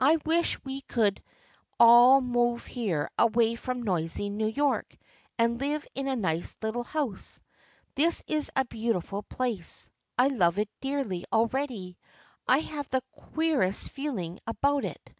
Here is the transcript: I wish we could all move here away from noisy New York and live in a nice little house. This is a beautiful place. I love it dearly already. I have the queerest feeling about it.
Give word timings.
I 0.00 0.16
wish 0.26 0.58
we 0.64 0.80
could 0.80 1.22
all 1.78 2.20
move 2.20 2.66
here 2.66 3.08
away 3.16 3.54
from 3.54 3.82
noisy 3.82 4.28
New 4.28 4.48
York 4.48 4.96
and 5.38 5.60
live 5.60 5.86
in 5.94 6.08
a 6.08 6.16
nice 6.16 6.56
little 6.60 6.82
house. 6.82 7.40
This 7.94 8.24
is 8.26 8.50
a 8.56 8.64
beautiful 8.64 9.22
place. 9.22 9.88
I 10.18 10.26
love 10.26 10.58
it 10.58 10.70
dearly 10.80 11.24
already. 11.32 11.96
I 12.48 12.58
have 12.58 12.90
the 12.90 13.04
queerest 13.12 13.90
feeling 13.90 14.40
about 14.44 14.84
it. 14.84 15.12